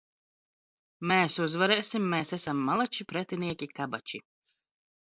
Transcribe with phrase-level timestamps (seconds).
[1.11, 2.09] M?s uzvar?sim!
[2.15, 4.27] M?s esam mala?i, pretinieki kaba?i!